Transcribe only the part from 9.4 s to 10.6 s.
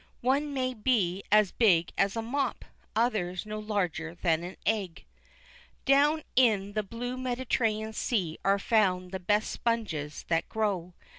sponges that